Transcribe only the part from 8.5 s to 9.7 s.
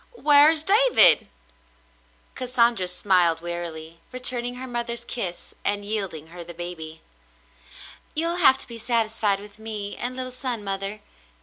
to be satisfied with